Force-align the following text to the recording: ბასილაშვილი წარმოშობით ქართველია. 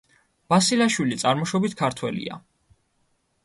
ბასილაშვილი 0.53 1.19
წარმოშობით 1.25 1.77
ქართველია. 1.85 2.41